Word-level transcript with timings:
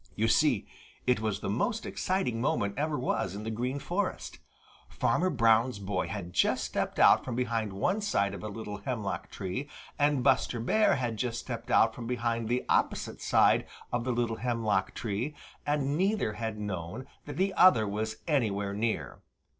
You 0.15 0.27
see, 0.27 0.65
it 1.05 1.19
was 1.19 1.41
the 1.41 1.47
most 1.49 1.85
exciting 1.85 2.41
moment 2.41 2.73
ever 2.75 2.97
was 2.97 3.35
in 3.35 3.43
the 3.43 3.51
Green 3.51 3.77
Forest. 3.77 4.39
Farmer 4.89 5.29
Brown's 5.29 5.77
boy 5.77 6.07
had 6.07 6.33
just 6.33 6.63
stepped 6.63 6.97
out 6.97 7.23
from 7.23 7.35
behind 7.35 7.71
one 7.71 8.01
side 8.01 8.33
of 8.33 8.41
a 8.43 8.47
little 8.47 8.77
hemlock 8.77 9.29
tree 9.29 9.69
and 9.99 10.23
Buster 10.23 10.59
Bear 10.59 10.95
had 10.95 11.17
just 11.17 11.39
stepped 11.39 11.69
out 11.69 11.93
from 11.93 12.07
behind 12.07 12.49
the 12.49 12.65
opposite 12.67 13.21
side 13.21 13.67
of 13.93 14.03
the 14.03 14.11
little 14.11 14.37
hemlock 14.37 14.95
tree 14.95 15.35
and 15.67 15.95
neither 15.95 16.33
had 16.33 16.57
known 16.57 17.05
that 17.25 17.37
the 17.37 17.53
other 17.53 17.87
was 17.87 18.15
anywhere 18.27 18.73
near. 18.73 19.19